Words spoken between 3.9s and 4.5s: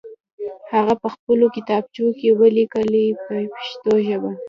ژبه.